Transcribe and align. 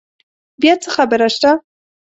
بیا 0.61 0.73
څه 0.83 0.89
خبره 0.95 1.27
شته؟ 1.35 1.51